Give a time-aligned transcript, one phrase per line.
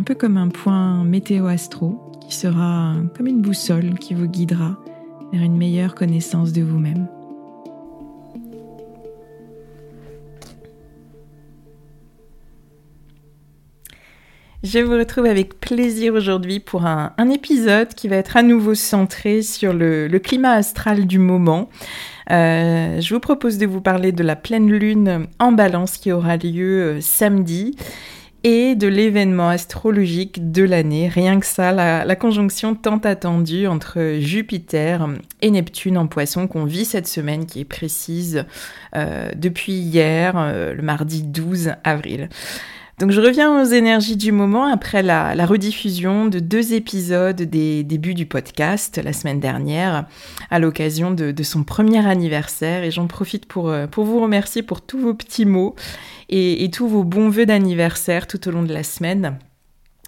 [0.00, 4.78] un peu comme un point météo-astro qui sera comme une boussole qui vous guidera
[5.30, 7.06] vers une meilleure connaissance de vous-même.
[14.62, 19.42] Je vous retrouve avec plaisir aujourd'hui pour un, épisode qui va être à nouveau centré
[19.42, 21.68] sur le, climat astral du moment.
[22.30, 26.38] Euh, je vous propose de vous parler de la pleine lune en balance qui aura
[26.38, 27.76] lieu euh, samedi
[28.42, 31.08] et de l'événement astrologique de l'année.
[31.08, 35.06] Rien que ça, la, conjonction tant attendue entre Jupiter
[35.42, 38.44] et Neptune en poisson qu'on vit cette semaine qui est précise
[38.96, 42.28] euh, depuis hier, euh, le mardi 12 avril.
[43.00, 48.12] Donc je reviens aux énergies du moment après la, rediffusion de deux épisodes des débuts
[48.12, 50.04] du podcast la semaine dernière
[50.50, 54.82] à l'occasion de, son premier anniversaire et j'en profite pour, euh, pour vous remercier pour
[54.82, 55.74] tous vos petits mots
[56.28, 59.38] et, tous vos bons voeux d'anniversaire tout au long de la semaine.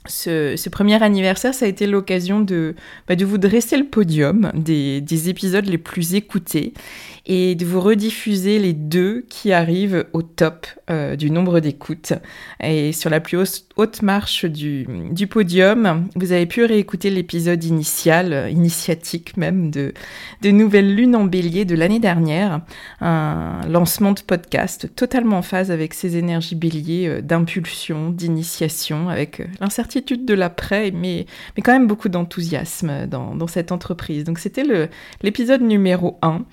[0.07, 2.75] Ce, premier anniversaire, ça a été l'occasion de,
[3.09, 6.75] bah, de vous dresser le podium des, des épisodes les plus écoutés
[7.27, 12.13] et de vous rediffuser les deux qui arrivent au top euh, du nombre d'écoutes.
[12.61, 13.39] Et sur la plus
[13.77, 19.95] haute, marche du, du, podium, vous avez pu réécouter l'épisode initial, euh, initiatique même, de,
[20.43, 22.61] de Nouvelle Lune en Bélier de l'année dernière,
[23.01, 29.43] un lancement de podcast totalement en phase avec ces énergies béliers euh, d'impulsion, d'initiation, avec
[29.61, 34.25] l'incertitude de l'après, mais, mais quand même beaucoup d'enthousiasme dans, dans, cette entreprise.
[34.25, 34.65] Donc c'était
[35.23, 36.45] l'épisode numéro 1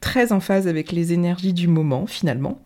[0.00, 2.60] très en phase avec les énergies du moment finalement.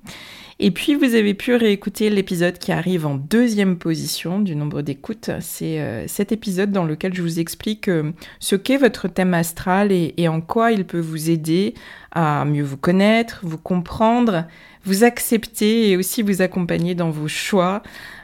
[0.65, 5.31] Et puis vous avez pu réécouter l'épisode qui arrive en deuxième position du nombre d'écoutes.
[5.41, 9.91] C'est euh, cet épisode dans lequel je vous explique euh, ce qu'est votre thème astral
[9.91, 11.75] et, en quoi il peut vous aider
[12.13, 14.45] à mieux vous connaître, vous comprendre,
[14.85, 17.83] vous accepter et aussi vous accompagner dans vos choix,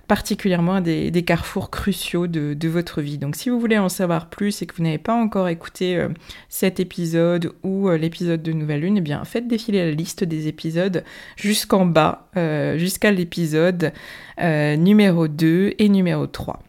[0.09, 3.19] particulièrement des, carrefours cruciaux de, votre vie.
[3.19, 6.09] Donc si vous voulez en savoir plus et que vous n'avez pas encore écouté euh,
[6.49, 10.49] cet épisode ou euh, l'épisode de Nouvelle Lune, eh bien faites défiler la liste des
[10.49, 11.05] épisodes
[11.37, 13.93] jusqu'en bas, euh, jusqu'à l'épisode
[14.41, 16.61] numéro 2 et numéro 3.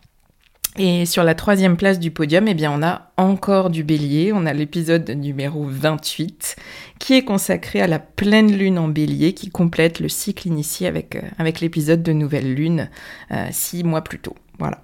[0.77, 4.31] Et sur la troisième place du podium, eh bien, on a encore du bélier.
[4.33, 6.55] On a l'épisode numéro 28
[6.99, 11.15] qui est consacré à la pleine lune en bélier qui complète le cycle initié avec,
[11.15, 12.89] euh, avec l'épisode de nouvelle lune
[13.31, 14.35] euh, six mois plus tôt.
[14.59, 14.83] Voilà.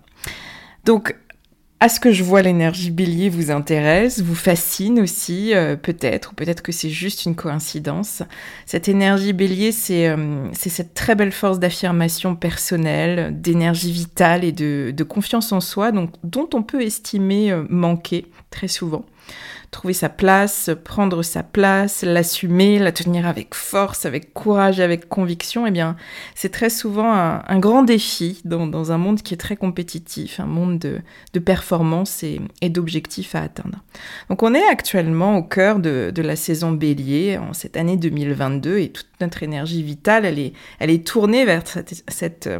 [0.85, 1.15] Donc,
[1.79, 6.35] à ce que je vois l'énergie bélier vous intéresse, vous fascine aussi, euh, peut-être, ou
[6.35, 8.23] peut-être que c'est juste une coïncidence.
[8.65, 10.15] Cette énergie bélier, c'est
[10.53, 16.63] cette très belle force d'affirmation personnelle, d'énergie vitale et de, confiance en soi, dont on
[16.63, 19.05] peut estimer manquer très souvent.
[19.75, 25.67] Trouver sa place, prendre sa place, l'assumer, la tenir avec force, avec courage, avec conviction,
[25.67, 25.97] eh bien,
[26.33, 30.79] c'est très souvent un, grand défi dans, un monde qui est très compétitif, un monde
[30.79, 33.83] de, performance et, d'objectifs à atteindre.
[34.29, 38.89] Donc, on est actuellement au cœur de, la saison bélier en cette année 2022 et
[38.89, 41.63] toute notre énergie vitale, elle est, elle est tournée vers
[42.07, 42.59] cette, euh,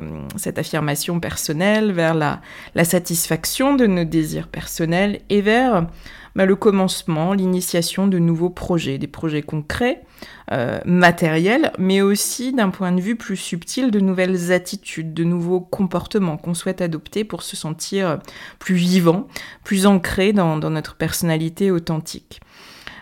[0.55, 2.41] affirmation personnelle, vers la,
[2.75, 5.87] la satisfaction de nos désirs personnels et vers
[6.35, 10.03] bah, le commencement, l'initiation de nouveaux projets, des projets concrets,
[10.51, 15.61] euh, matériels, mais aussi d'un point de vue plus subtil, de nouvelles attitudes, de nouveaux
[15.61, 18.19] comportements qu'on souhaite adopter pour se sentir
[18.59, 19.27] plus vivant,
[19.63, 22.41] plus ancré dans notre personnalité authentique.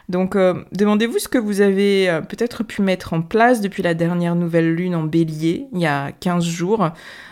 [0.09, 3.94] Donc euh, demandez-vous ce que vous avez euh, peut-être pu mettre en place depuis la
[3.94, 6.89] dernière nouvelle lune en bélier, il y a 15 jours.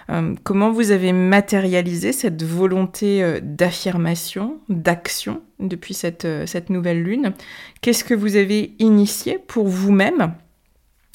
[0.09, 7.33] Euh, comment vous avez matérialisé cette volonté d'affirmation, d'action depuis cette, cette nouvelle lune?
[7.81, 10.33] Qu'est-ce que vous avez initié pour vous-même?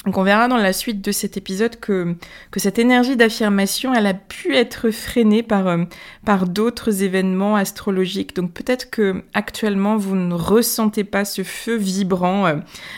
[0.05, 2.15] Donc on verra dans la suite de cet épisode que,
[2.51, 5.83] que cette énergie d'affirmation, elle a pu être freinée par, euh,
[6.23, 8.35] par d'autres événements astrologiques.
[8.35, 12.55] Donc peut-être que actuellement vous ne ressentez pas ce feu vibrant euh,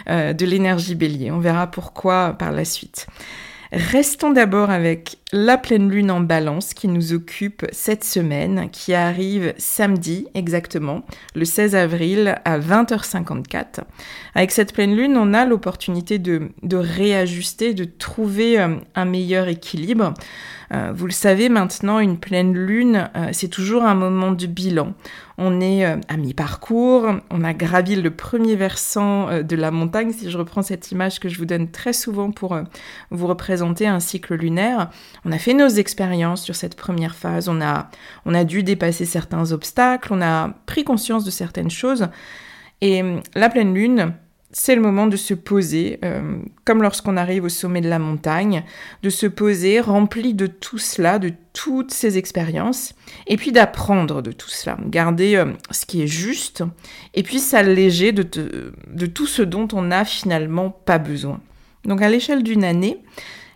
[0.10, 1.32] euh, de l'énergie bélier.
[1.32, 3.08] On verra pourquoi par la suite.
[3.72, 9.54] Restons d'abord avec la pleine lune en balance qui nous occupe cette semaine, qui arrive
[9.58, 11.04] samedi exactement,
[11.36, 13.82] le 16 avril à 20h54.
[14.34, 19.48] Avec cette pleine lune, on a l'opportunité de, de, réajuster, de trouver euh, un meilleur
[19.48, 20.16] équilibre.
[20.72, 24.94] Euh, vous le savez maintenant, une pleine lune, euh, c'est toujours un moment de bilan.
[25.38, 30.38] On est à mi-parcours, on a gravi le premier versant de la montagne, si je
[30.38, 32.60] reprends cette image que je vous donne très souvent pour
[33.10, 34.90] vous représenter un cycle lunaire.
[35.26, 37.90] On a fait nos expériences sur cette première phase, on a,
[38.26, 42.08] on a dû dépasser certains obstacles, on a pris conscience de certaines choses.
[42.82, 43.04] Et
[43.36, 44.14] la pleine lune,
[44.52, 48.64] c'est le moment de se poser, euh, comme lorsqu'on arrive au sommet de la montagne,
[49.04, 52.96] de se poser rempli de tout cela, de toutes ces expériences,
[53.28, 56.64] et puis d'apprendre de tout cela, garder euh, ce qui est juste,
[57.14, 61.40] et puis s'alléger de, de, tout ce dont on n'a finalement pas besoin.
[61.86, 62.98] Donc à l'échelle d'une année,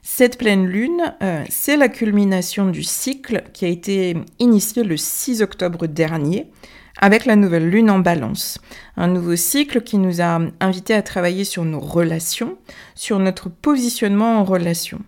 [0.06, 5.42] cette pleine lune, euh, c'est la culmination du cycle qui a été initié le 6
[5.42, 6.52] octobre dernier,
[7.00, 8.60] avec la nouvelle lune en balance.
[8.98, 12.58] Un nouveau cycle qui nous a invités à travailler sur nos relations,
[12.96, 15.00] sur notre positionnement en relation.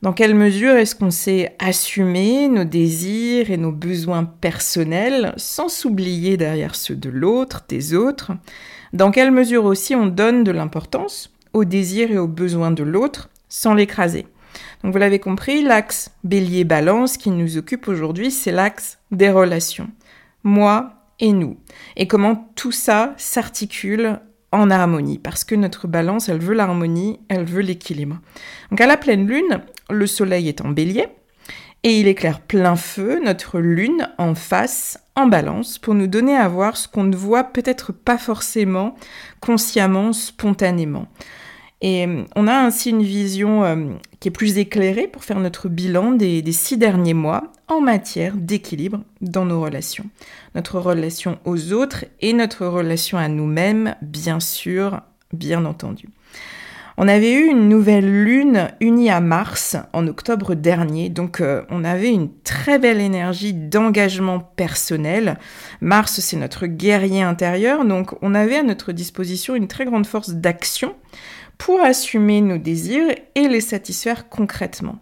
[0.00, 6.38] Dans quelle mesure est-ce qu'on sait assumer nos désirs et nos besoins personnels sans s'oublier
[6.38, 8.32] derrière ceux de l'autre, des autres?
[8.94, 13.28] Dans quelle mesure aussi on donne de l'importance aux désirs et aux besoins de l'autre
[13.52, 14.26] sans l'écraser
[14.82, 19.88] donc vous l'avez compris, l'axe bélier-balance qui nous occupe aujourd'hui, c'est l'axe des relations.
[20.42, 21.58] Moi et nous.
[21.96, 24.18] Et comment tout ça s'articule
[24.50, 28.20] en harmonie, parce que notre balance, elle veut l'harmonie, elle veut l'équilibre.
[28.70, 31.06] Donc à la pleine lune, le soleil est en bélier,
[31.84, 36.48] et il éclaire plein feu notre lune en face, en balance, pour nous donner à
[36.48, 38.94] voir ce qu'on ne voit peut-être pas forcément
[39.40, 41.06] consciemment, spontanément.
[41.82, 43.76] Et euh, on a ainsi une vision euh,
[44.20, 49.00] qui est plus éclairée pour faire notre bilan des, six derniers mois en matière d'équilibre
[49.20, 50.06] dans nos relations.
[50.54, 55.00] Notre relation aux autres et notre relation à nous-mêmes, bien sûr,
[55.32, 56.08] bien entendu.
[56.98, 61.84] On avait eu une nouvelle lune unie à Mars en octobre dernier, donc euh, on
[61.84, 65.38] avait une très belle énergie d'engagement personnel.
[65.80, 70.30] Mars, c'est notre guerrier intérieur, donc on avait à notre disposition une très grande force
[70.30, 70.94] d'action
[71.58, 74.98] pour assumer nos désirs et les satisfaire concrètement.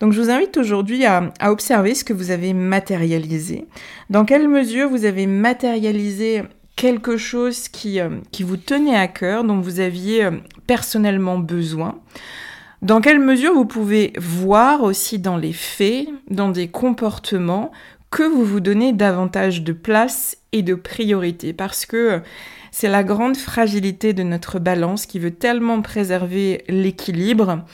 [0.00, 3.66] Donc je vous invite aujourd'hui à, observer ce que vous avez matérialisé,
[4.10, 6.42] dans quelle mesure vous avez matérialisé
[6.76, 10.30] quelque chose qui, euh, qui vous tenait à cœur, dont vous aviez euh,
[10.66, 12.00] personnellement besoin?
[12.82, 17.72] Dans quelle mesure vous pouvez voir aussi dans les faits, dans des comportements,
[18.10, 21.52] que vous vous donnez davantage de place et de priorité?
[21.52, 22.20] Parce que
[22.74, 27.64] c'est la grande fragilité de notre balance qui veut tellement préserver l'équilibre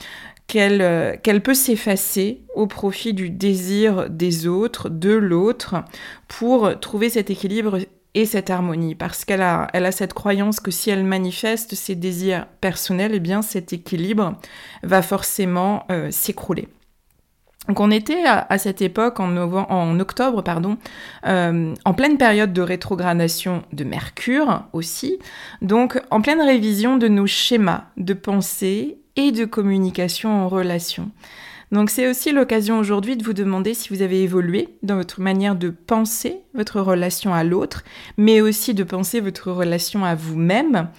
[0.45, 5.77] qu'elle euh, qu'elle peut s'effacer au profit du désir des autres, de l'autre,
[6.27, 7.79] pour trouver cet équilibre
[8.13, 11.95] et cette harmonie, parce qu'elle a, elle a cette croyance que si elle manifeste ses
[11.95, 14.37] désirs personnels, eh bien cet équilibre
[14.83, 16.67] va forcément euh, s'écrouler.
[17.67, 20.77] Donc on était à, cette époque, en, en octobre, pardon,
[21.27, 25.19] euh, en pleine période de rétrogradation de Mercure aussi,
[25.61, 31.11] donc en pleine révision de nos schémas de pensée et de communication en relation.
[31.71, 35.55] Donc c'est aussi l'occasion aujourd'hui de vous demander si vous avez évolué dans votre manière
[35.55, 37.83] de penser votre relation à l'autre,
[38.17, 40.89] mais aussi de penser votre relation à vous-même.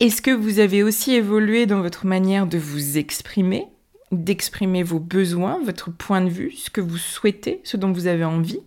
[0.00, 3.68] Est-ce que vous avez aussi évolué dans votre manière de vous exprimer,
[4.14, 8.24] d'exprimer vos besoins, votre point de vue, ce que vous souhaitez, ce dont vous avez
[8.24, 8.60] envie.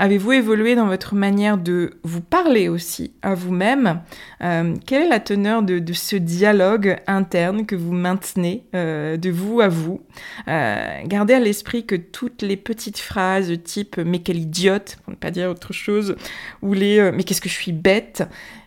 [0.00, 4.00] Avez-vous évolué dans votre manière de vous parler aussi à vous-même?
[4.42, 9.60] Euh, Quelle est la teneur de, ce dialogue interne que vous maintenez euh, de vous
[9.60, 10.00] à vous?
[10.48, 15.18] Euh, Gardez à l'esprit que toutes les petites phrases type mais quelle idiote, pour ne
[15.18, 16.16] pas dire autre chose,
[16.62, 18.22] ou les mais qu'est-ce que je suis bête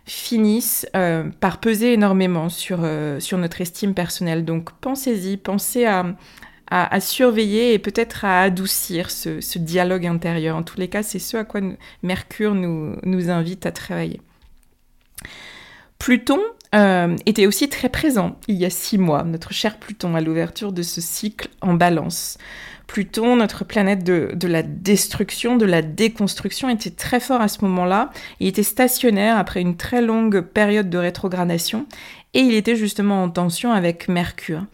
[0.06, 0.86] finissent
[1.40, 2.86] par peser énormément sur,
[3.18, 4.44] sur notre estime personnelle.
[4.44, 6.14] Donc pensez-y, pensez à,
[6.70, 10.56] à, surveiller et peut-être à adoucir ce, dialogue intérieur.
[10.56, 11.60] En tous les cas, c'est ce à quoi
[12.02, 14.20] Mercure nous, nous invite à travailler.
[15.98, 16.40] Pluton
[16.74, 20.72] euh, était aussi très présent il y a six mois, notre cher Pluton, à l'ouverture
[20.72, 22.38] de ce cycle en balance.
[22.86, 28.10] Pluton, notre planète de, la destruction, de la déconstruction, était très fort à ce moment-là.
[28.40, 31.86] Il était stationnaire après une très longue période de rétrogradation
[32.34, 34.64] et il était justement en tension avec Mercure.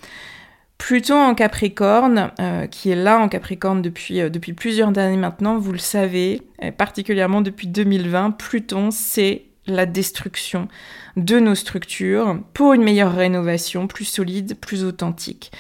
[0.78, 5.58] Pluton en Capricorne, euh, qui est là en Capricorne depuis, euh, depuis plusieurs années maintenant,
[5.58, 6.42] vous le savez,
[6.78, 10.68] particulièrement depuis 2020, Pluton, c'est la destruction
[11.16, 15.52] de nos structures pour une meilleure rénovation, plus solide, plus authentique.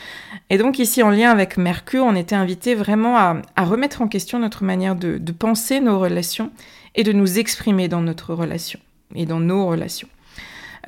[0.48, 4.38] Et donc ici, en lien avec Mercure, on était invité vraiment à, remettre en question
[4.38, 6.50] notre manière de, penser nos relations
[6.94, 8.80] et de nous exprimer dans notre relation
[9.14, 10.08] et dans nos relations.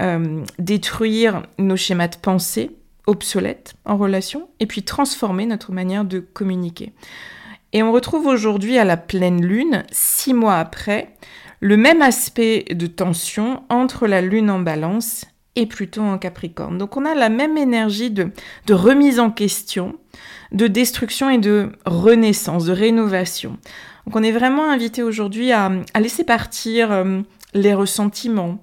[0.00, 2.70] Euh, détruire nos schémas de pensée,
[3.06, 6.92] obsolète en relation et puis transformer notre manière de communiquer.
[7.72, 11.14] Et on retrouve aujourd'hui à la pleine lune, six mois après,
[11.62, 16.76] le même aspect de tension entre la lune en balance et Pluton en Capricorne.
[16.76, 18.32] Donc on a la même énergie de,
[18.68, 19.94] remise en question,
[20.50, 23.58] de destruction et de renaissance, de rénovation.
[24.06, 27.20] Donc on est vraiment invité aujourd'hui à, à, laisser partir euh,
[27.54, 28.58] les ressentiments,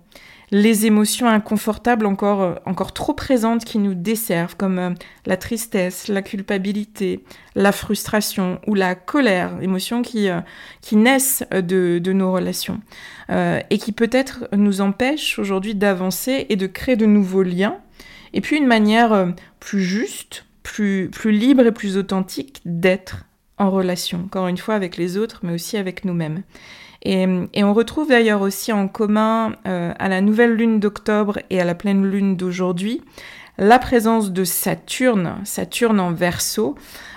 [0.51, 4.89] les émotions inconfortables encore, euh, encore trop présentes qui nous desservent, comme euh,
[5.25, 7.23] la tristesse, la culpabilité,
[7.55, 10.39] la frustration ou la colère, émotions qui, euh,
[10.81, 12.81] qui naissent de, de, nos relations
[13.31, 17.77] et qui peut-être nous empêchent aujourd'hui d'avancer et de créer de nouveaux liens.
[18.33, 23.25] Et puis une manière plus juste, plus, plus libre et plus authentique d'être
[23.59, 26.41] en relation, encore une fois avec les autres, mais aussi avec nous-mêmes.
[27.03, 27.25] Et,
[27.63, 31.75] on retrouve d'ailleurs aussi en commun euh, à la nouvelle lune d'octobre et à la
[31.75, 33.01] pleine lune d'aujourd'hui
[33.59, 36.75] la présence de Saturne, Saturne en verso.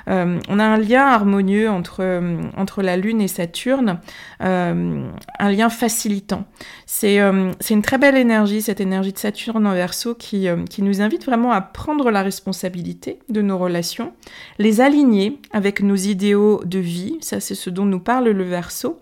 [0.09, 4.01] Euh, on a un lien harmonieux entre, euh, entre la Lune et Saturne,
[4.43, 6.45] euh, un lien facilitant.
[6.87, 11.25] C'est une très belle énergie, cette énergie de Saturne en verso, qui, qui nous invite
[11.25, 14.13] vraiment à prendre la responsabilité de nos relations,
[14.59, 18.99] les aligner avec nos idéaux de vie, ça c'est ce dont nous parle le verso,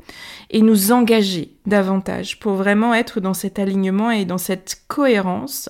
[0.50, 5.68] et nous engager davantage pour vraiment être dans cet alignement et dans cette cohérence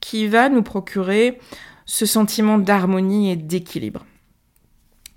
[0.00, 1.38] qui va nous procurer
[1.86, 4.04] ce sentiment d'harmonie et d'équilibre.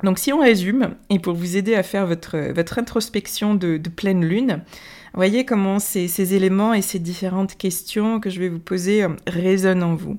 [0.04, 2.36] Donc si on résume, et pour vous aider à faire votre,
[2.78, 4.64] introspection de, pleine lune,
[5.14, 9.10] voyez comment ces, ces, éléments et ces différentes questions que je vais vous poser euh,
[9.28, 10.18] résonnent en vous.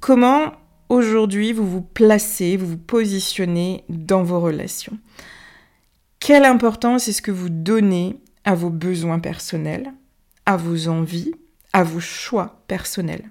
[0.00, 0.52] Comment
[0.88, 4.98] aujourd'hui vous vous placez, vous vous positionnez dans vos relations?
[6.18, 9.92] Quelle importance est-ce que vous donnez à vos besoins personnels,
[10.46, 11.32] à vos envies,
[11.72, 13.30] à vos choix personnels?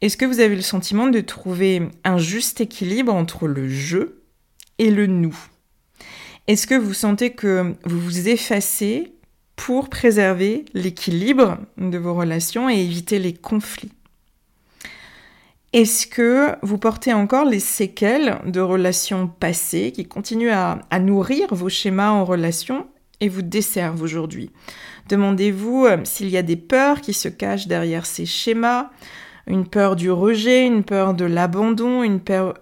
[0.00, 4.21] Est-ce que vous avez le sentiment de trouver un juste équilibre entre le jeu
[4.78, 5.36] et le nous.
[6.48, 9.12] Est-ce que vous sentez que vous vous effacez
[9.56, 13.92] pour préserver l'équilibre de vos relations et éviter les conflits?
[15.72, 21.70] Est-ce que vous portez encore les séquelles de relations passées qui continuent à, nourrir vos
[21.70, 22.86] schémas en relation
[23.20, 24.50] et vous desservent aujourd'hui?
[25.08, 28.90] Demandez-vous euh, s'il y a des peurs qui se cachent derrière ces schémas,
[29.46, 32.54] une peur du rejet, une peur de l'abandon, une peur,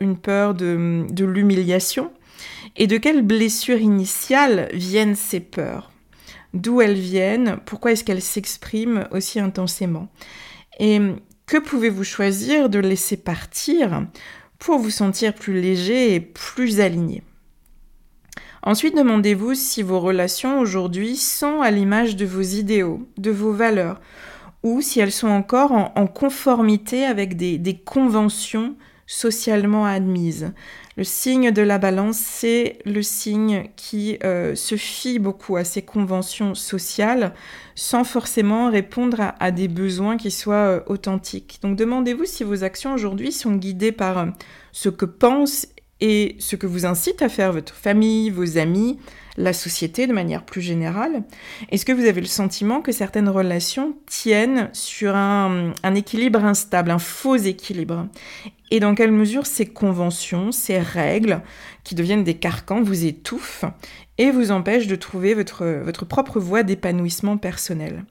[0.55, 2.11] de, de l'humiliation.
[2.77, 5.91] Et de quelle blessure initiale viennent ces peurs?
[6.55, 7.59] D'où elles viennent?
[7.65, 10.09] Pourquoi est-ce qu'elles s'expriment aussi intensément?
[10.79, 11.01] Et
[11.47, 14.07] que pouvez-vous choisir de laisser partir
[14.59, 17.23] pour vous sentir plus léger et plus aligné?
[18.63, 24.01] Ensuite, demandez-vous si vos relations aujourd'hui sont à l'image de vos idéaux, de vos valeurs,
[24.63, 28.77] ou si elles sont encore en, conformité avec des, conventions
[29.07, 30.53] socialement admises.
[30.97, 35.83] Le signe de la balance, c'est le signe qui euh, se fie beaucoup à ces
[35.83, 37.33] conventions sociales
[37.75, 41.59] sans forcément répondre à, des besoins qui soient euh, authentiques.
[41.63, 44.27] Donc demandez-vous si vos actions aujourd'hui sont guidées par euh,
[44.73, 45.67] ce que pensent
[46.01, 48.99] et ce que vous incite à faire votre famille, vos amis,
[49.41, 51.23] la société de manière plus générale.
[51.71, 56.99] Est-ce que vous avez le sentiment que certaines relations tiennent sur un, équilibre instable, un
[56.99, 58.07] faux équilibre?
[58.71, 61.43] Et dans quelle mesure ces conventions, ces règles,
[61.83, 63.65] qui deviennent des carcans, vous étouffent
[64.17, 68.05] et vous empêchent de trouver votre, votre propre voie d'épanouissement personnel?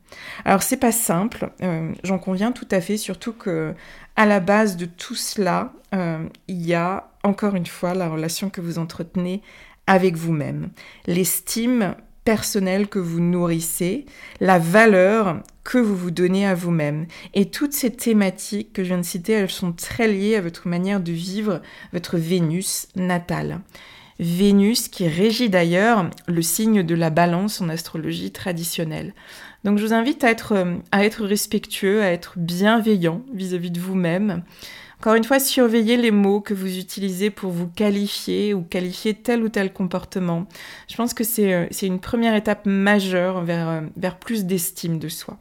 [0.43, 3.73] Alors c'est pas simple, euh, j'en conviens tout à fait, surtout que
[4.17, 8.49] à la base de tout cela, euh, il y a encore une fois la relation
[8.49, 9.41] que vous entretenez
[9.89, 10.69] avec vous-même,
[11.07, 14.05] l'estime personnelle que vous nourrissez,
[14.39, 17.07] la valeur que vous vous donnez à vous-même.
[17.33, 20.67] Et toutes ces thématiques que je viens de citer, elles sont très liées à votre
[20.67, 23.61] manière de vivre votre Vénus natale.
[24.19, 29.15] Vénus qui régit d'ailleurs le signe de la balance en astrologie traditionnelle.
[29.63, 34.43] Donc je vous invite à être, à être respectueux, à être bienveillant vis-à-vis de vous-même,
[34.99, 39.41] encore une fois, surveillez les mots que vous utilisez pour vous qualifier ou qualifier tel
[39.43, 40.45] ou tel comportement.
[40.89, 45.07] Je pense que c'est euh, une première étape majeure vers, euh, vers plus d'estime de
[45.07, 45.37] soi.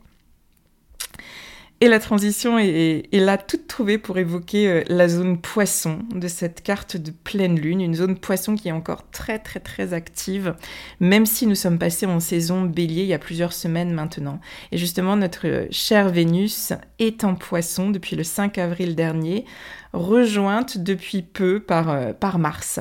[1.80, 6.60] Et la transition est, là toute trouvée pour évoquer euh, la zone poisson de cette
[6.62, 10.56] carte de pleine lune, une zone poisson qui est encore très très très active,
[10.98, 14.40] même si nous sommes passés en saison bélier il y a plusieurs semaines maintenant.
[14.72, 19.44] Et justement, notre chère Vénus est en poisson depuis le 5 avril dernier,
[19.92, 22.80] rejointe depuis peu par, euh, par Mars.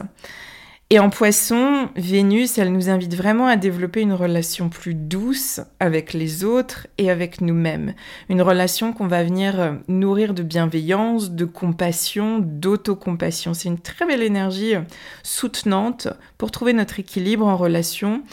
[0.90, 6.14] Et en poisson, Vénus, elle nous invite vraiment à développer une relation plus douce avec
[6.14, 7.94] les autres et avec nous-mêmes.
[8.30, 13.54] Une relation qu'on va venir euh, nourrir de bienveillance, de compassion, d'autocompassion.
[13.54, 14.82] C'est une très belle énergie euh,
[15.24, 18.24] soutenante pour trouver notre équilibre en relation.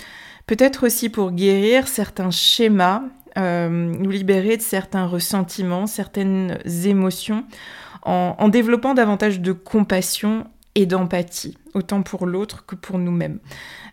[0.47, 3.03] Peut-être aussi pour guérir certains schémas,
[3.37, 7.47] euh, nous libérer de certains ressentiments, certaines émotions,
[8.05, 13.39] en, en développant davantage de compassion et d'empathie, autant pour l'autre que pour nous-mêmes.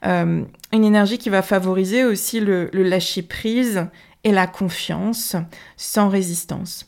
[0.06, 3.88] Euh, une énergie qui va favoriser aussi le, lâcher-prise
[4.24, 5.36] et la confiance
[5.78, 6.88] sans résistance.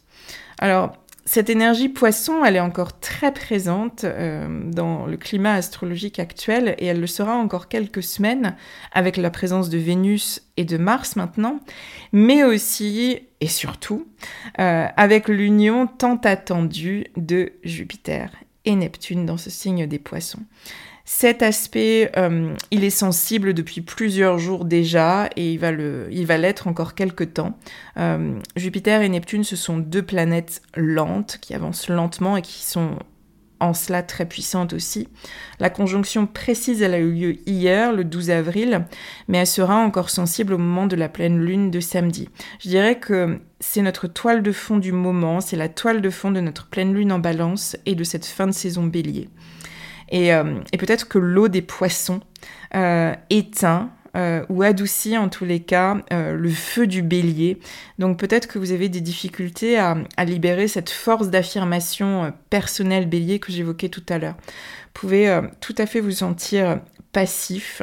[0.60, 0.94] Alors,
[1.26, 6.86] cette énergie poisson, elle est encore très présente euh, dans le climat astrologique actuel et
[6.88, 8.58] elle le sera encore quelques semaines
[8.92, 11.62] avec la présence de Vénus et de Mars maintenant,
[12.12, 14.06] mais aussi et surtout
[14.60, 18.30] euh, avec l'union tant attendue de Jupiter
[18.66, 20.40] et Neptune dans ce signe des poissons.
[21.06, 26.96] Cet aspect, euh, il est sensible depuis plusieurs jours déjà et il va, l'être encore
[26.96, 27.58] quelques temps.
[27.98, 32.98] Euh, Jupiter et Neptune, ce sont deux planètes lentes qui avancent lentement et qui sont
[33.64, 35.08] en cela très puissante aussi.
[35.60, 38.86] La conjonction précise, elle a eu lieu hier, le 12 avril,
[39.28, 42.30] mais elle sera encore sensible au moment de la pleine lune de samedi.
[42.60, 46.32] Je dirais que c'est notre toile de fond du moment, c'est la toile de fond
[46.32, 49.30] de notre pleine lune en balance et de cette fin de saison bélier.
[50.10, 52.20] Et, euh, peut-être que l'eau des poissons
[52.76, 57.58] euh, éteint euh, ou adoucit en tous les cas euh, le feu du bélier.
[57.98, 63.40] Donc peut-être que vous avez des difficultés à, libérer cette force d'affirmation euh, personnelle bélier
[63.40, 64.36] que j'évoquais tout à l'heure.
[64.36, 66.80] Vous pouvez tout à fait vous sentir
[67.14, 67.82] passif,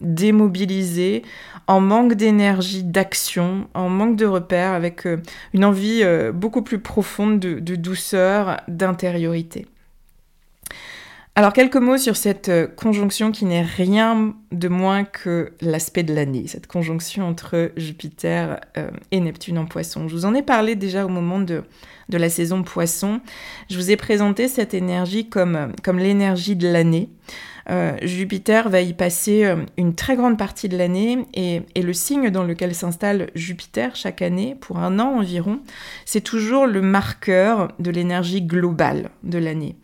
[0.00, 1.22] démobilisé,
[1.66, 5.06] en manque d'énergie, d'action, en manque de repères, avec
[5.52, 6.02] une envie
[6.32, 9.66] beaucoup plus profonde de douceur, d'intériorité.
[11.38, 16.12] Alors quelques mots sur cette euh, conjonction qui n'est rien de moins que l'aspect de
[16.12, 20.08] l'année, cette conjonction entre Jupiter euh, et Neptune en poisson.
[20.08, 21.62] Je vous en ai parlé déjà au moment de,
[22.10, 23.20] la saison poisson.
[23.70, 27.08] Je vous ai présenté cette énergie comme, euh, l'énergie de l'année.
[28.00, 32.42] Jupiter va y passer une très grande partie de l'année et, et, le signe dans
[32.42, 35.60] lequel s'installe Jupiter chaque année, pour un an environ,
[36.06, 39.76] c'est toujours le marqueur de l'énergie globale de l'année.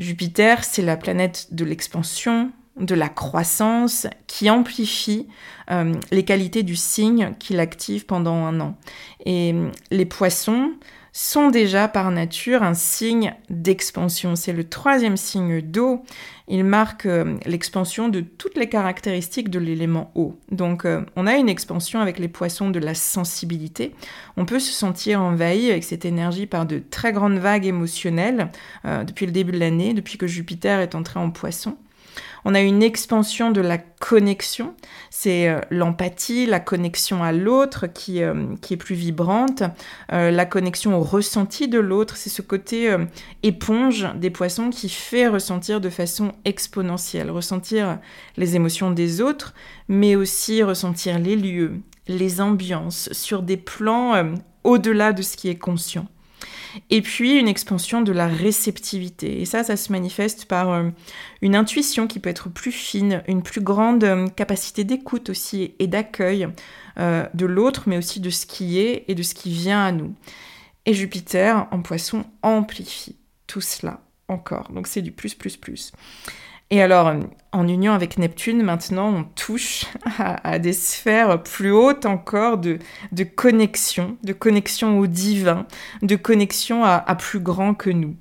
[0.00, 5.28] Jupiter, c'est la planète de l'expansion, de la croissance, qui amplifie
[5.70, 8.78] euh, les qualités du signe qu'il active pendant un an.
[9.26, 9.54] Et
[9.90, 10.72] les poissons
[11.12, 14.36] sont déjà par nature un signe d'expansion.
[14.36, 16.04] C'est le troisième signe d'eau.
[16.48, 20.38] Il marque euh, l'expansion de toutes les caractéristiques de l'élément eau.
[20.50, 23.94] Donc euh, on a une expansion avec les poissons de la sensibilité.
[24.36, 28.48] On peut se sentir envahi avec cette énergie par de très grandes vagues émotionnelles
[28.84, 31.76] euh, depuis le début de l'année, depuis que Jupiter est entré en poisson.
[32.44, 34.74] On a une expansion de la connexion,
[35.10, 39.62] c'est euh, l'empathie, la connexion à l'autre qui, euh, qui, est plus vibrante,
[40.12, 42.96] euh, la connexion au ressenti de l'autre, c'est ce côté
[43.42, 47.98] éponge des poissons qui fait ressentir de façon exponentielle, ressentir
[48.36, 49.54] les émotions des autres,
[49.88, 55.58] mais aussi ressentir les lieux, les ambiances sur des plans au-delà de ce qui est
[55.58, 56.06] conscient.
[56.90, 59.40] Et puis une expansion de la réceptivité.
[59.40, 60.90] Et ça, ça se manifeste par euh,
[61.42, 65.86] une intuition qui peut être plus fine, une plus grande euh, capacité d'écoute aussi et
[65.86, 66.48] d'accueil
[66.98, 69.92] euh, de l'autre, mais aussi de ce qui est et de ce qui vient à
[69.92, 70.14] nous.
[70.86, 74.70] Et Jupiter en poisson amplifie tout cela encore.
[74.72, 75.92] Donc c'est du plus, plus, plus.
[76.72, 77.12] Et alors,
[77.50, 79.86] en union avec Neptune, maintenant, on touche
[80.18, 82.78] à, des sphères plus hautes encore de,
[83.10, 85.66] de, connexion, de connexion au divin,
[86.02, 88.14] de connexion à, plus grand que nous.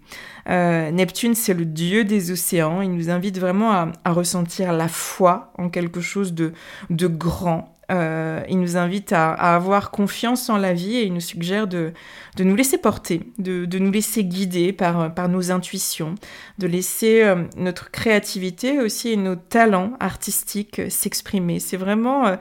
[0.50, 2.82] Euh, Neptune, c'est le dieu des océans.
[2.82, 6.54] Il nous invite vraiment à, à ressentir la foi en quelque chose de,
[6.90, 11.20] de grand, euh, il nous invite à, avoir confiance en la vie et il nous
[11.20, 11.94] suggère de,
[12.38, 16.16] nous laisser porter, de, nous laisser guider par, nos intuitions,
[16.58, 21.60] de laisser euh, notre créativité aussi et nos talents artistiques s'exprimer.
[21.60, 22.38] C'est vraiment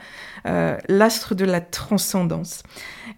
[0.47, 2.63] euh, l'astre de la transcendance.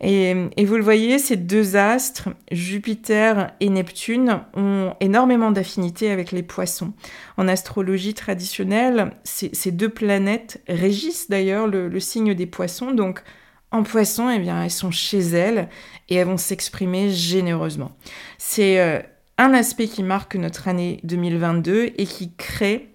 [0.01, 6.43] Et, vous le voyez, ces deux astres, Jupiter et Neptune, ont énormément d'affinités avec les
[6.43, 6.93] poissons.
[7.37, 12.93] En astrologie traditionnelle, ces, deux planètes régissent d'ailleurs le, signe des poissons.
[12.93, 13.23] Donc,
[13.71, 15.69] en poisson, eh bien, elles sont chez elles
[16.09, 17.93] et elles vont s'exprimer généreusement.
[18.39, 19.01] C'est euh,
[19.39, 22.95] un aspect qui marque notre année 2022 et qui crée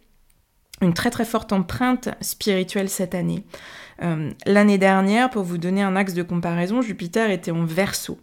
[0.82, 3.46] une très très forte empreinte spirituelle cette année.
[4.04, 8.20] Euh, l'année dernière, pour vous donner un axe de comparaison, Jupiter était en verso.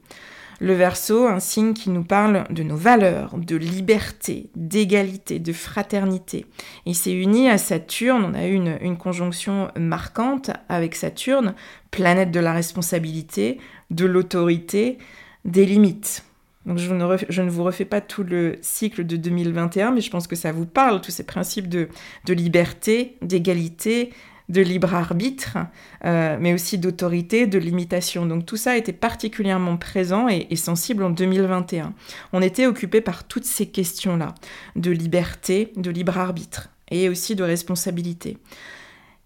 [0.62, 6.46] Le verso, un signe qui nous parle de nos valeurs, de liberté, d'égalité, de fraternité.
[6.86, 11.56] Il s'est uni à Saturne, on a eu une, conjonction marquante avec Saturne,
[11.90, 13.58] planète de la responsabilité,
[13.90, 14.98] de l'autorité,
[15.44, 16.24] des limites.
[16.64, 20.10] Donc je ne, je ne, vous refais pas tout le cycle de 2021, mais je
[20.12, 21.88] pense que ça vous parle, tous ces principes de,
[22.24, 24.12] de liberté, d'égalité,
[24.48, 25.58] de libre arbitre,
[26.04, 28.26] euh, mais aussi d'autorité, de limitation.
[28.26, 31.94] Donc tout ça était particulièrement présent et, sensible en 2021.
[32.32, 34.34] On était occupé par toutes ces questions-là,
[34.76, 38.38] de liberté, de libre arbitre et aussi de responsabilité.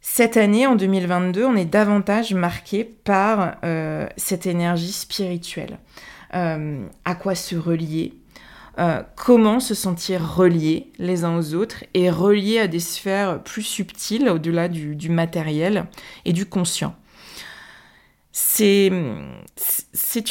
[0.00, 5.78] Cette année, en 2022, on est davantage marqué par euh, cette énergie spirituelle.
[6.34, 8.12] Euh, à quoi se relier
[8.78, 13.62] euh, comment se sentir reliés les uns aux autres et reliés à des sphères plus
[13.62, 15.86] subtiles au-delà du, matériel
[16.26, 16.94] et du conscient.
[18.32, 18.90] C'est,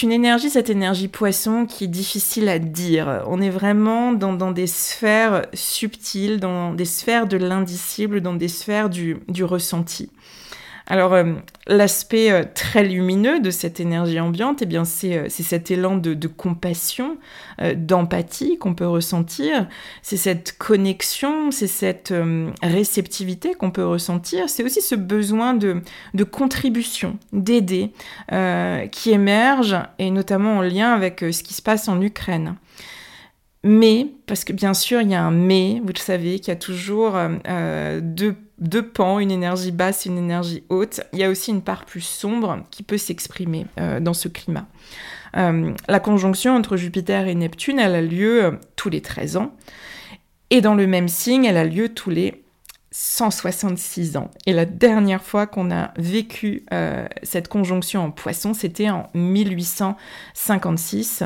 [0.03, 3.23] une énergie, cette énergie poisson, qui est difficile à dire.
[3.27, 8.47] On est vraiment dans, dans des sphères subtiles, dans des sphères de l'indicible, dans des
[8.47, 10.11] sphères du, du ressenti.
[10.87, 11.33] Alors, euh,
[11.65, 16.27] l'aspect euh, très lumineux de cette énergie ambiante, eh bien, c'est euh, cet élan de,
[16.27, 17.17] compassion,
[17.75, 19.67] d'empathie qu'on peut ressentir.
[20.01, 22.13] C'est cette connexion, c'est cette
[22.61, 24.49] réceptivité qu'on peut ressentir.
[24.49, 25.81] C'est aussi ce besoin de,
[26.23, 27.91] contribution, d'aider,
[28.91, 32.55] qui émerge, et notamment en lien avec ce qui se passe en Ukraine.
[33.63, 36.57] Mais, parce que bien sûr, il y a un mais, vous le savez, qu'il y
[36.57, 37.17] a toujours
[38.01, 41.61] deux deux pans, une énergie basse et une énergie haute, il y a aussi une
[41.61, 44.65] part plus sombre qui peut s'exprimer euh, dans ce climat.
[45.35, 49.53] Euh, la conjonction entre Jupiter et Neptune, elle a lieu euh, tous les 13 ans.
[50.49, 52.41] Et dans le même signe, elle a lieu tous les
[52.91, 54.31] 166 ans.
[54.45, 56.65] Et la dernière fois qu'on a vécu
[57.23, 61.25] cette conjonction en poisson, c'était en 1856.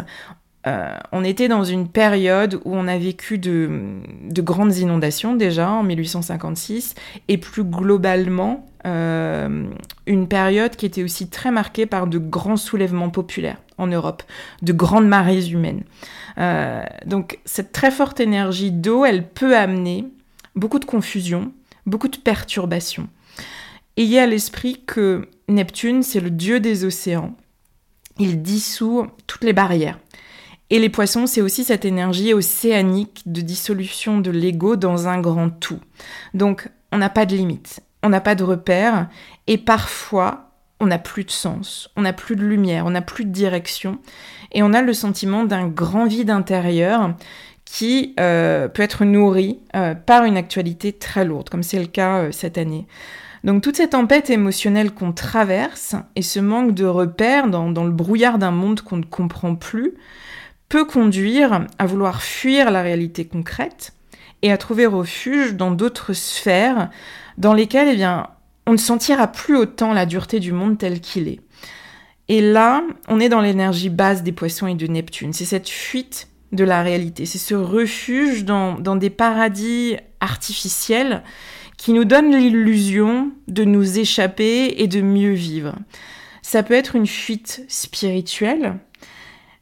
[0.67, 4.01] Euh, on était dans une période où on a vécu de,
[4.41, 6.95] grandes inondations déjà en 1856
[7.29, 9.67] et plus globalement euh,
[10.05, 14.23] une période qui était aussi très marquée par de grands soulèvements populaires en Europe,
[14.61, 15.83] de grandes marées humaines.
[16.37, 20.05] Euh, donc cette très forte énergie d'eau, elle peut amener
[20.55, 21.53] beaucoup de confusion,
[21.85, 23.07] beaucoup de perturbations.
[23.95, 27.33] Ayez à l'esprit que Neptune, c'est le dieu des océans.
[28.17, 29.97] Il dissout toutes les barrières.
[30.69, 35.49] Et les poissons, c'est aussi cette énergie océanique de dissolution de l'ego dans un grand
[35.49, 35.79] tout.
[36.33, 39.09] Donc, on n'a pas de limite, on n'a pas de repère,
[39.47, 43.25] et parfois, on n'a plus de sens, on n'a plus de lumière, on n'a plus
[43.25, 43.99] de direction,
[44.51, 47.15] et on a le sentiment d'un grand vide intérieur
[47.65, 52.19] qui euh, peut être nourri euh, par une actualité très lourde, comme c'est le cas
[52.19, 52.87] euh, cette année.
[53.43, 58.37] Donc toute cette tempête émotionnelle qu'on traverse et ce manque de repères dans le brouillard
[58.37, 59.93] d'un monde qu'on ne comprend plus,
[60.69, 63.93] peut conduire à vouloir fuir la réalité concrète
[64.41, 66.89] et à trouver refuge dans d'autres sphères
[67.37, 68.27] dans lesquelles eh bien,
[68.65, 71.39] on ne sentira plus autant la dureté du monde tel qu'il est.
[72.27, 75.33] Et là, on est dans l'énergie basse des poissons et de Neptune.
[75.33, 81.23] C'est cette fuite de la réalité, c'est ce refuge dans, dans des paradis artificiels
[81.77, 85.75] qui nous donnent l'illusion de nous échapper et de mieux vivre.
[86.41, 88.79] Ça peut être une fuite spirituelle,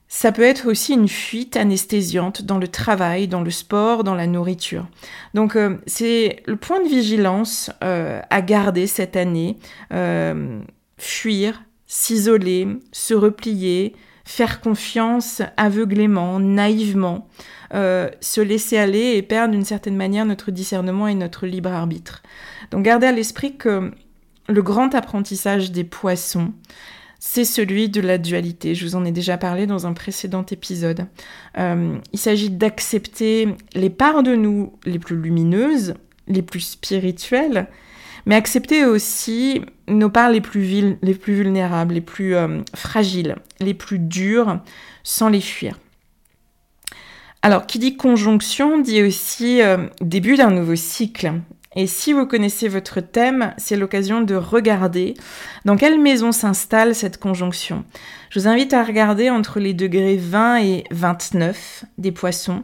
[0.10, 4.26] Ça peut être aussi une fuite anesthésiante dans le travail, dans le sport, dans la
[4.26, 4.88] nourriture.
[5.34, 9.58] Donc euh, c'est le point de vigilance euh, à garder cette année.
[9.94, 10.62] Euh,
[10.98, 17.28] fuir, s'isoler, se replier, faire confiance aveuglément, naïvement,
[17.72, 22.24] se laisser aller et perdre d'une certaine manière notre discernement et notre libre arbitre.
[22.72, 23.92] Donc gardez à l'esprit que
[24.50, 26.54] le grand apprentissage des poissons,
[27.20, 28.76] c'est celui de la dualité.
[28.76, 31.08] Je vous en ai déjà parlé dans un précédent épisode.
[31.58, 35.96] Euh, il s'agit d'accepter les parts de nous les plus lumineuses,
[36.28, 37.68] les plus spirituelles,
[38.26, 43.74] mais accepter aussi nos parts les plus, les plus vulnérables, les plus euh, fragiles, les
[43.74, 44.60] plus dures,
[45.04, 45.80] sans les fuir.
[47.42, 51.34] Alors, qui dit conjonction dit aussi euh, début d'un nouveau cycle.
[51.78, 55.14] Et si vous connaissez votre thème, c'est l'occasion de regarder
[55.64, 57.86] dans quelle maison s'installe cette conjonction.
[58.32, 62.64] Je vous invite à regarder entre les degrés 20 et 29 des poissons.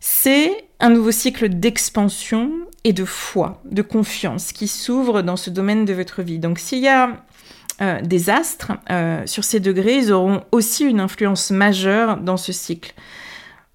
[0.00, 2.50] C'est un nouveau cycle d'expansion
[2.82, 6.38] et de foi, de confiance qui s'ouvre dans ce domaine de votre vie.
[6.38, 7.22] Donc s'il y a
[7.82, 12.52] euh, des astres euh, sur ces degrés, ils auront aussi une influence majeure dans ce
[12.52, 12.94] cycle.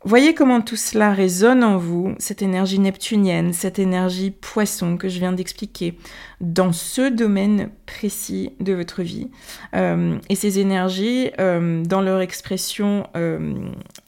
[0.08, 5.18] Voyez comment tout cela résonne en vous, cette énergie neptunienne, cette énergie poisson que je
[5.18, 5.98] viens d'expliquer,
[6.42, 9.32] dans ce domaine précis de votre vie.
[9.74, 13.56] Euh, et ces énergies, euh, dans leur expression, euh,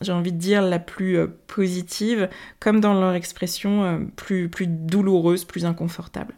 [0.02, 2.30] j'ai envie de dire, la plus positive,
[2.60, 6.36] comme dans leur expression plus, plus douloureuse, plus inconfortable.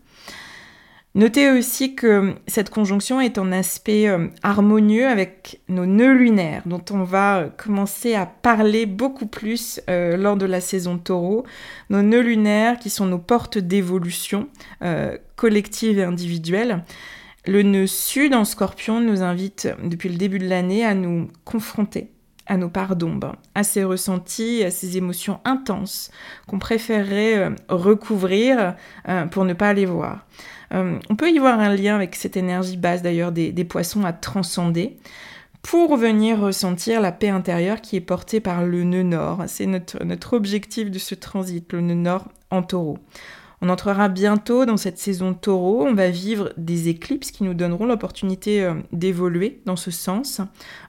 [1.15, 6.83] Notez aussi que cette conjonction est en aspect euh, harmonieux avec nos nœuds lunaires, dont
[6.91, 11.45] on va euh, commencer à parler beaucoup plus euh, lors de la saison taureau.
[11.89, 14.49] Nos nœuds lunaires qui sont nos portes d'évolution
[15.35, 16.83] collective et individuelle.
[17.47, 22.11] Le nœud sud en scorpion nous invite depuis le début de l'année à nous confronter
[22.45, 26.11] à nos parts d'ombre, à ces ressentis, à ces émotions intenses
[26.47, 28.75] qu'on préférerait recouvrir
[29.31, 30.25] pour ne pas les voir.
[30.73, 34.13] Euh, on peut y voir un lien avec cette énergie basse d'ailleurs des, poissons à
[34.13, 34.97] transcender
[35.61, 39.43] pour venir ressentir la paix intérieure qui est portée par le nœud nord.
[39.47, 42.97] C'est notre, objectif de ce transit, le nœud nord en taureau.
[43.61, 47.85] On entrera bientôt dans cette saison taureau, on va vivre des éclipses qui nous donneront
[47.85, 50.39] l'opportunité euh, d'évoluer dans ce sens,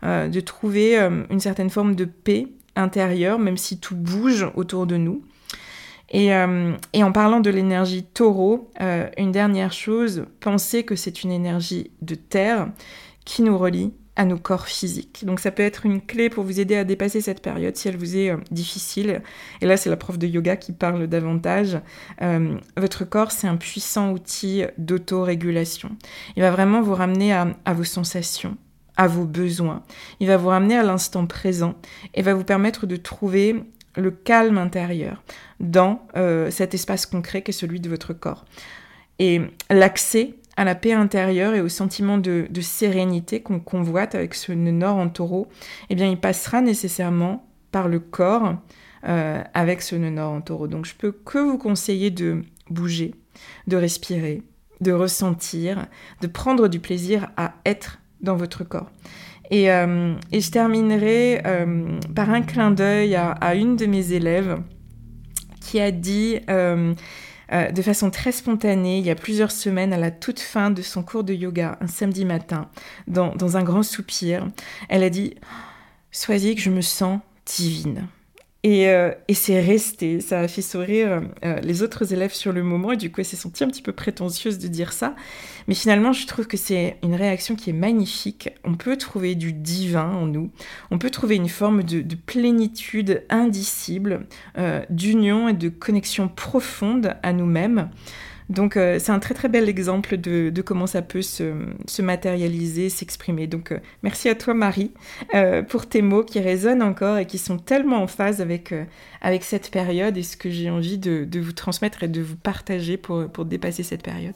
[0.04, 0.96] euh, de trouver
[1.30, 5.24] une certaine forme de paix intérieure, même si tout bouge autour de nous.
[6.14, 11.30] Euh, et, en parlant de l'énergie taureau, euh, une dernière chose, pensez que c'est une
[11.30, 12.68] énergie de terre
[13.24, 15.24] qui nous relie à nos corps physiques.
[15.24, 17.96] Donc ça peut être une clé pour vous aider à dépasser cette période si elle
[17.96, 19.22] vous est euh, difficile.
[19.60, 21.78] Et là, c'est la prof de yoga qui parle davantage.
[22.76, 25.90] votre corps, c'est un puissant outil d'autorégulation.
[26.36, 28.56] Il va vraiment vous ramener à vos sensations,
[28.96, 29.84] à vos besoins.
[30.18, 31.74] Il va vous ramener à l'instant présent
[32.14, 33.64] et va vous permettre de trouver
[33.96, 35.22] le calme intérieur
[35.58, 38.44] dans euh, cet espace concret qui est celui de votre corps.
[39.18, 44.52] Et l'accès à la paix intérieure et au sentiment de, sérénité qu'on convoite avec ce
[44.52, 45.48] nord en taureau,
[45.88, 48.56] eh bien, il passera nécessairement par le corps
[49.06, 50.66] euh, avec ce nœud nord en taureau.
[50.66, 53.14] Donc, je peux que vous conseiller de bouger,
[53.66, 54.42] de respirer,
[54.80, 55.86] de ressentir,
[56.20, 58.90] de prendre du plaisir à être dans votre corps.
[59.52, 64.62] Euh, et, je terminerai euh, par un clin d'œil à, une de mes élèves
[65.60, 66.94] qui a dit euh,
[67.50, 71.02] de façon très spontanée, il y a plusieurs semaines, à la toute fin de son
[71.02, 72.68] cours de yoga, un samedi matin,
[73.08, 74.48] dans, dans un grand soupir,
[74.88, 75.34] elle a dit
[76.12, 78.06] Sois-y que je me sens divine.
[78.66, 82.92] Euh, et, c'est resté, ça a fait sourire euh, les autres élèves sur le moment,
[82.92, 85.16] et du coup elle s'est sentie un petit peu prétentieuse de dire ça.
[85.66, 88.50] Mais finalement, je trouve que c'est une réaction qui est magnifique.
[88.64, 90.50] On peut trouver du divin en nous,
[90.90, 94.26] on peut trouver une forme de, plénitude indicible,
[94.58, 97.88] euh, d'union et de connexion profonde à nous-mêmes.
[98.50, 101.54] Donc euh, c'est un très très bel exemple de, comment ça peut se,
[102.02, 103.46] matérialiser, s'exprimer.
[103.46, 104.92] Donc euh, merci à toi Marie
[105.34, 108.74] euh, pour tes mots qui résonnent encore et qui sont tellement en phase avec,
[109.42, 113.44] cette période et ce que j'ai envie de, vous transmettre et de vous partager pour
[113.44, 114.34] dépasser cette période.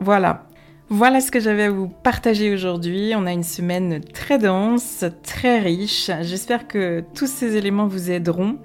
[0.00, 0.46] Voilà,
[0.90, 3.14] voilà ce que j'avais à vous partager aujourd'hui.
[3.16, 6.10] On a une semaine très dense, très riche.
[6.20, 8.58] J'espère que tous ces éléments vous aideront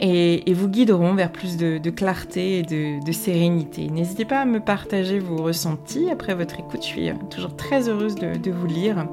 [0.00, 3.88] et, vous guideront vers plus de, clarté et de, sérénité.
[3.88, 6.80] N'hésitez pas à me partager vos ressentis après votre écoute.
[6.80, 9.06] Je suis toujours très heureuse de, vous lire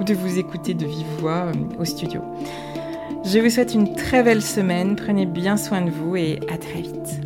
[0.00, 2.22] ou de vous écouter de vive voix euh, au studio.
[3.24, 4.96] Je vous souhaite une très belle semaine.
[4.96, 7.25] Prenez bien soin de vous et à très vite.